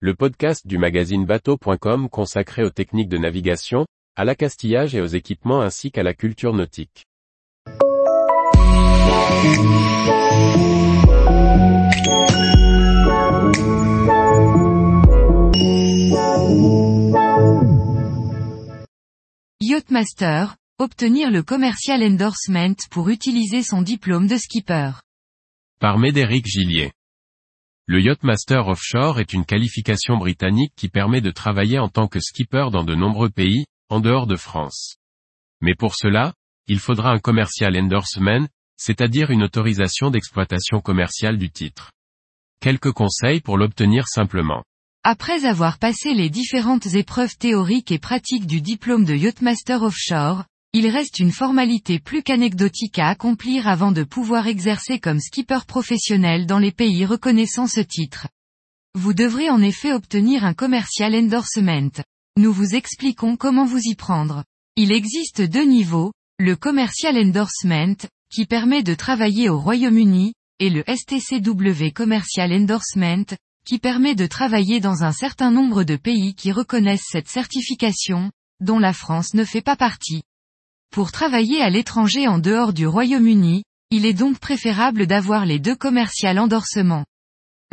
[0.00, 5.62] le podcast du magazine bateau.com consacré aux techniques de navigation, à l'accastillage et aux équipements
[5.62, 7.06] ainsi qu'à la culture nautique.
[19.62, 24.90] Yachtmaster, obtenir le commercial endorsement pour utiliser son diplôme de skipper.
[25.80, 26.92] Par Médéric Gillier.
[27.88, 32.66] Le Yachtmaster Offshore est une qualification britannique qui permet de travailler en tant que skipper
[32.72, 34.96] dans de nombreux pays, en dehors de France.
[35.60, 36.34] Mais pour cela,
[36.66, 41.92] il faudra un commercial endorsement, c'est-à-dire une autorisation d'exploitation commerciale du titre.
[42.60, 44.64] Quelques conseils pour l'obtenir simplement.
[45.04, 50.42] Après avoir passé les différentes épreuves théoriques et pratiques du diplôme de Yachtmaster Offshore,
[50.76, 56.44] il reste une formalité plus qu'anecdotique à accomplir avant de pouvoir exercer comme skipper professionnel
[56.44, 58.28] dans les pays reconnaissant ce titre.
[58.94, 61.88] Vous devrez en effet obtenir un commercial endorsement.
[62.38, 64.44] Nous vous expliquons comment vous y prendre.
[64.76, 67.96] Il existe deux niveaux, le commercial endorsement,
[68.30, 73.24] qui permet de travailler au Royaume-Uni, et le STCW commercial endorsement,
[73.66, 78.30] qui permet de travailler dans un certain nombre de pays qui reconnaissent cette certification,
[78.60, 80.22] dont la France ne fait pas partie.
[80.90, 85.76] Pour travailler à l'étranger en dehors du Royaume-Uni, il est donc préférable d'avoir les deux
[85.76, 87.04] commercial endorsements.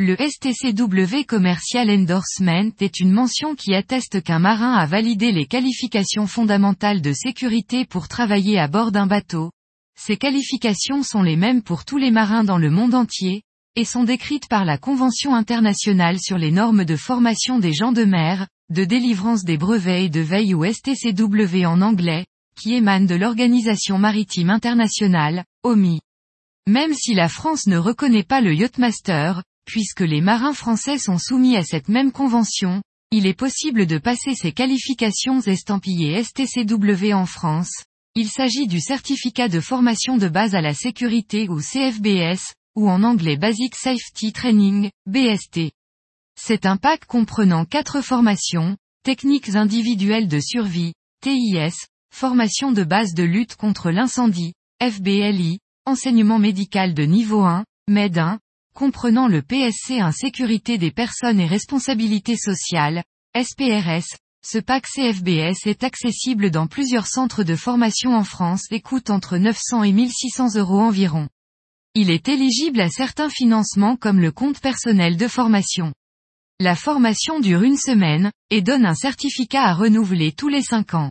[0.00, 6.26] Le STCW Commercial Endorsement est une mention qui atteste qu'un marin a validé les qualifications
[6.26, 9.50] fondamentales de sécurité pour travailler à bord d'un bateau.
[9.96, 13.42] Ces qualifications sont les mêmes pour tous les marins dans le monde entier,
[13.76, 18.04] et sont décrites par la Convention internationale sur les normes de formation des gens de
[18.04, 23.14] mer, de délivrance des brevets et de veille ou STCW en anglais, qui émane de
[23.14, 26.00] l'Organisation maritime internationale, OMI.
[26.66, 31.56] Même si la France ne reconnaît pas le Yachtmaster, puisque les marins français sont soumis
[31.56, 37.84] à cette même convention, il est possible de passer ces qualifications estampillées STCW en France.
[38.16, 43.02] Il s'agit du certificat de formation de base à la sécurité ou CFBS, ou en
[43.02, 45.72] anglais Basic Safety Training, BST.
[46.40, 51.74] C'est un pack comprenant quatre formations, techniques individuelles de survie, TIS,
[52.14, 58.38] formation de base de lutte contre l'incendie, FBLI, enseignement médical de niveau 1, MED 1,
[58.72, 63.02] comprenant le PSC Insécurité des personnes et responsabilité sociale,
[63.36, 64.06] SPRS,
[64.46, 69.36] ce pack CFBS est accessible dans plusieurs centres de formation en France et coûte entre
[69.36, 71.28] 900 et 1600 euros environ.
[71.96, 75.92] Il est éligible à certains financements comme le compte personnel de formation.
[76.60, 81.10] La formation dure une semaine, et donne un certificat à renouveler tous les 5 ans.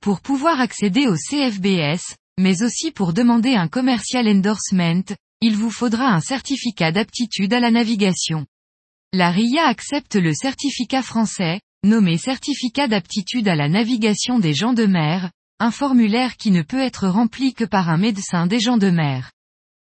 [0.00, 5.02] Pour pouvoir accéder au CFBS, mais aussi pour demander un commercial endorsement,
[5.40, 8.46] il vous faudra un certificat d'aptitude à la navigation.
[9.12, 14.86] La RIA accepte le certificat français, nommé certificat d'aptitude à la navigation des gens de
[14.86, 18.90] mer, un formulaire qui ne peut être rempli que par un médecin des gens de
[18.90, 19.32] mer.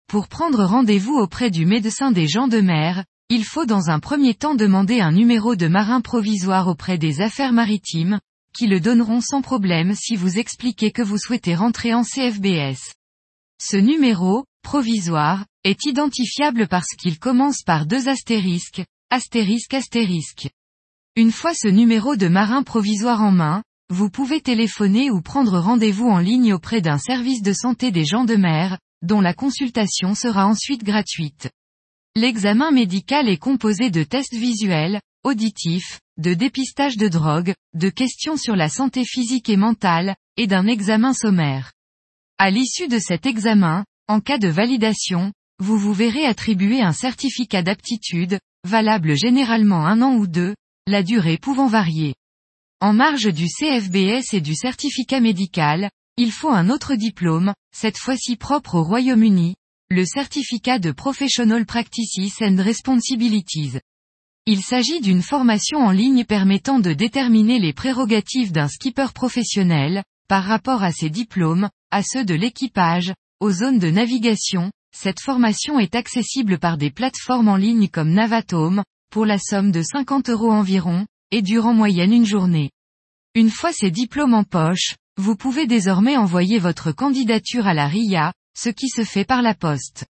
[0.08, 4.34] Pour prendre rendez-vous auprès du médecin des gens de mer, il faut dans un premier
[4.34, 8.20] temps demander un numéro de marin provisoire auprès des affaires maritimes,
[8.54, 12.94] qui le donneront sans problème si vous expliquez que vous souhaitez rentrer en CFBS.
[13.60, 20.48] Ce numéro, provisoire, est identifiable parce qu'il commence par deux astérisques, astérisque astérisque.
[21.16, 26.08] Une fois ce numéro de marin provisoire en main, vous pouvez téléphoner ou prendre rendez-vous
[26.08, 30.46] en ligne auprès d'un service de santé des gens de mer, dont la consultation sera
[30.46, 31.50] ensuite gratuite.
[32.16, 38.56] L'examen médical est composé de tests visuels, auditifs, de dépistage de drogue, de questions sur
[38.56, 41.72] la santé physique et mentale, et d'un examen sommaire.
[42.38, 47.62] À l'issue de cet examen, en cas de validation, vous vous verrez attribuer un certificat
[47.62, 50.54] d'aptitude, valable généralement un an ou deux,
[50.86, 52.14] la durée pouvant varier.
[52.80, 58.36] En marge du CFBS et du certificat médical, il faut un autre diplôme, cette fois-ci
[58.36, 59.56] propre au Royaume-Uni,
[59.90, 63.78] le certificat de Professional Practices and Responsibilities.
[64.46, 70.44] Il s'agit d'une formation en ligne permettant de déterminer les prérogatives d'un skipper professionnel, par
[70.44, 74.70] rapport à ses diplômes, à ceux de l'équipage, aux zones de navigation.
[74.94, 79.80] Cette formation est accessible par des plateformes en ligne comme Navatome, pour la somme de
[79.80, 82.70] 50 euros environ, et dure en moyenne une journée.
[83.34, 88.34] Une fois ces diplômes en poche, vous pouvez désormais envoyer votre candidature à la RIA,
[88.54, 90.04] ce qui se fait par la poste.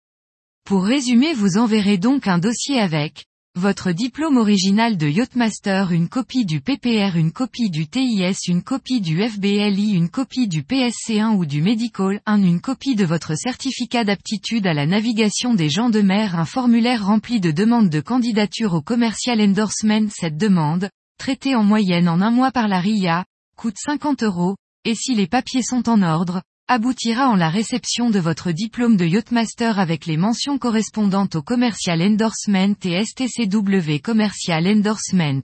[0.64, 3.24] Pour résumer vous enverrez donc un dossier avec,
[3.56, 9.00] votre diplôme original de Yachtmaster, une copie du PPR, une copie du TIS, une copie
[9.00, 14.04] du FBLI, une copie du PSC1 ou du Medical 1, une copie de votre certificat
[14.04, 18.74] d'aptitude à la navigation des gens de mer, un formulaire rempli de demandes de candidature
[18.74, 20.08] au commercial endorsement.
[20.10, 20.88] Cette demande,
[21.18, 23.24] traitée en moyenne en un mois par la RIA,
[23.56, 28.20] coûte 50 euros, et si les papiers sont en ordre, aboutira en la réception de
[28.20, 35.42] votre diplôme de Yachtmaster avec les mentions correspondantes au Commercial Endorsement et STCW Commercial Endorsement.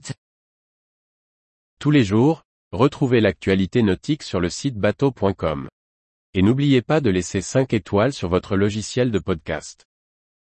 [1.81, 5.67] Tous les jours, retrouvez l'actualité nautique sur le site bateau.com.
[6.33, 9.83] Et n'oubliez pas de laisser 5 étoiles sur votre logiciel de podcast.